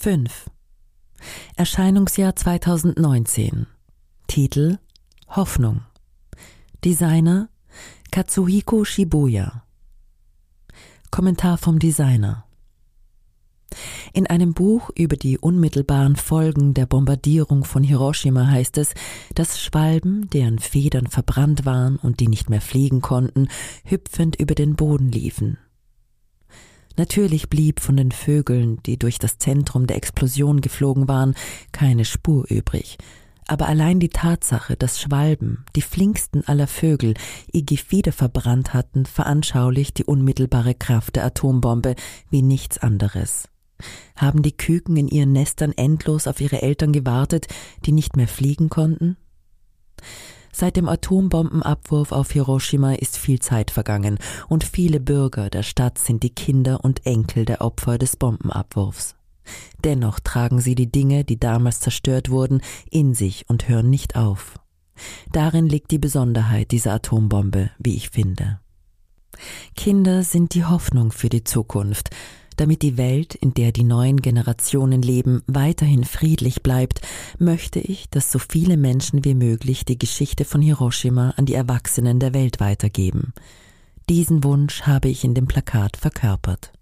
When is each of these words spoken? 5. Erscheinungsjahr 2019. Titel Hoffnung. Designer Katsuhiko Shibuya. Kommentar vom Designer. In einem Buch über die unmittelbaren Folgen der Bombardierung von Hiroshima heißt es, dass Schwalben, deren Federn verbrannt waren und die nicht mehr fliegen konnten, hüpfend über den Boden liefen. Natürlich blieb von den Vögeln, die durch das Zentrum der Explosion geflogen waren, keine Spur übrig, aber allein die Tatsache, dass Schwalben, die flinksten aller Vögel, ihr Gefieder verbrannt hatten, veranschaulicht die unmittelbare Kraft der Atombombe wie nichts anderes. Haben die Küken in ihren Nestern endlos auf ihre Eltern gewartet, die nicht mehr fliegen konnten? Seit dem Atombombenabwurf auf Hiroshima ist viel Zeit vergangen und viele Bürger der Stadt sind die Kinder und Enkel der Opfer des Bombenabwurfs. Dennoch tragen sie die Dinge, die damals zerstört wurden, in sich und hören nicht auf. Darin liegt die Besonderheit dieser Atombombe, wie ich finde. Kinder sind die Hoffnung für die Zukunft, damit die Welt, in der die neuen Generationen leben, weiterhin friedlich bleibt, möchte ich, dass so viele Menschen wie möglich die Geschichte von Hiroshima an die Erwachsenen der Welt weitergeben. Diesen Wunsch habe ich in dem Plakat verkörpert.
5. 0.00 0.48
Erscheinungsjahr 1.56 2.36
2019. 2.36 3.66
Titel 4.28 4.78
Hoffnung. 5.26 5.80
Designer 6.84 7.48
Katsuhiko 8.12 8.84
Shibuya. 8.84 9.64
Kommentar 11.10 11.58
vom 11.58 11.80
Designer. 11.80 12.44
In 14.12 14.28
einem 14.28 14.54
Buch 14.54 14.90
über 14.94 15.16
die 15.16 15.36
unmittelbaren 15.36 16.14
Folgen 16.14 16.74
der 16.74 16.86
Bombardierung 16.86 17.64
von 17.64 17.82
Hiroshima 17.82 18.46
heißt 18.46 18.78
es, 18.78 18.94
dass 19.34 19.60
Schwalben, 19.60 20.30
deren 20.30 20.60
Federn 20.60 21.08
verbrannt 21.08 21.66
waren 21.66 21.96
und 21.96 22.20
die 22.20 22.28
nicht 22.28 22.50
mehr 22.50 22.60
fliegen 22.60 23.00
konnten, 23.00 23.48
hüpfend 23.82 24.36
über 24.36 24.54
den 24.54 24.76
Boden 24.76 25.10
liefen. 25.10 25.58
Natürlich 26.98 27.48
blieb 27.48 27.78
von 27.78 27.96
den 27.96 28.10
Vögeln, 28.10 28.82
die 28.84 28.98
durch 28.98 29.20
das 29.20 29.38
Zentrum 29.38 29.86
der 29.86 29.96
Explosion 29.96 30.60
geflogen 30.60 31.06
waren, 31.06 31.36
keine 31.70 32.04
Spur 32.04 32.44
übrig, 32.50 32.98
aber 33.46 33.68
allein 33.68 34.00
die 34.00 34.08
Tatsache, 34.08 34.76
dass 34.76 35.00
Schwalben, 35.00 35.64
die 35.76 35.80
flinksten 35.80 36.46
aller 36.46 36.66
Vögel, 36.66 37.14
ihr 37.52 37.62
Gefieder 37.62 38.10
verbrannt 38.10 38.74
hatten, 38.74 39.06
veranschaulicht 39.06 39.98
die 39.98 40.04
unmittelbare 40.04 40.74
Kraft 40.74 41.14
der 41.14 41.24
Atombombe 41.24 41.94
wie 42.30 42.42
nichts 42.42 42.78
anderes. 42.78 43.48
Haben 44.16 44.42
die 44.42 44.56
Küken 44.56 44.96
in 44.96 45.06
ihren 45.06 45.30
Nestern 45.30 45.70
endlos 45.72 46.26
auf 46.26 46.40
ihre 46.40 46.62
Eltern 46.62 46.92
gewartet, 46.92 47.46
die 47.86 47.92
nicht 47.92 48.16
mehr 48.16 48.28
fliegen 48.28 48.70
konnten? 48.70 49.16
Seit 50.60 50.74
dem 50.74 50.88
Atombombenabwurf 50.88 52.10
auf 52.10 52.32
Hiroshima 52.32 52.94
ist 52.94 53.16
viel 53.16 53.38
Zeit 53.38 53.70
vergangen 53.70 54.18
und 54.48 54.64
viele 54.64 54.98
Bürger 54.98 55.50
der 55.50 55.62
Stadt 55.62 55.98
sind 55.98 56.24
die 56.24 56.34
Kinder 56.34 56.82
und 56.82 57.06
Enkel 57.06 57.44
der 57.44 57.60
Opfer 57.60 57.96
des 57.96 58.16
Bombenabwurfs. 58.16 59.14
Dennoch 59.84 60.18
tragen 60.18 60.60
sie 60.60 60.74
die 60.74 60.90
Dinge, 60.90 61.22
die 61.22 61.38
damals 61.38 61.78
zerstört 61.78 62.28
wurden, 62.28 62.60
in 62.90 63.14
sich 63.14 63.48
und 63.48 63.68
hören 63.68 63.88
nicht 63.88 64.16
auf. 64.16 64.58
Darin 65.30 65.68
liegt 65.68 65.92
die 65.92 66.00
Besonderheit 66.00 66.72
dieser 66.72 66.94
Atombombe, 66.94 67.70
wie 67.78 67.94
ich 67.94 68.10
finde. 68.10 68.58
Kinder 69.76 70.24
sind 70.24 70.54
die 70.54 70.64
Hoffnung 70.64 71.12
für 71.12 71.28
die 71.28 71.44
Zukunft, 71.44 72.10
damit 72.60 72.82
die 72.82 72.96
Welt, 72.96 73.34
in 73.34 73.54
der 73.54 73.72
die 73.72 73.84
neuen 73.84 74.20
Generationen 74.20 75.02
leben, 75.02 75.42
weiterhin 75.46 76.04
friedlich 76.04 76.62
bleibt, 76.62 77.00
möchte 77.38 77.80
ich, 77.80 78.08
dass 78.10 78.32
so 78.32 78.38
viele 78.38 78.76
Menschen 78.76 79.24
wie 79.24 79.34
möglich 79.34 79.84
die 79.84 79.98
Geschichte 79.98 80.44
von 80.44 80.62
Hiroshima 80.62 81.34
an 81.36 81.46
die 81.46 81.54
Erwachsenen 81.54 82.20
der 82.20 82.34
Welt 82.34 82.60
weitergeben. 82.60 83.32
Diesen 84.08 84.44
Wunsch 84.44 84.82
habe 84.82 85.08
ich 85.08 85.24
in 85.24 85.34
dem 85.34 85.46
Plakat 85.46 85.96
verkörpert. 85.96 86.72